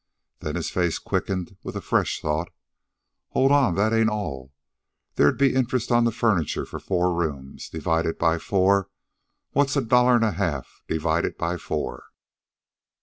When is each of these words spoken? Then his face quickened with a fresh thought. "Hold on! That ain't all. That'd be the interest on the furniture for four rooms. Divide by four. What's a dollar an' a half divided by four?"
Then 0.39 0.55
his 0.55 0.71
face 0.71 0.97
quickened 0.97 1.57
with 1.61 1.75
a 1.75 1.79
fresh 1.81 2.21
thought. 2.21 2.49
"Hold 3.33 3.51
on! 3.51 3.75
That 3.75 3.93
ain't 3.93 4.09
all. 4.09 4.51
That'd 5.13 5.37
be 5.37 5.49
the 5.49 5.55
interest 5.59 5.91
on 5.91 6.05
the 6.05 6.11
furniture 6.11 6.65
for 6.65 6.79
four 6.79 7.13
rooms. 7.13 7.69
Divide 7.69 8.17
by 8.17 8.39
four. 8.39 8.89
What's 9.51 9.75
a 9.77 9.81
dollar 9.83 10.15
an' 10.15 10.23
a 10.23 10.31
half 10.31 10.81
divided 10.87 11.37
by 11.37 11.57
four?" 11.57 12.05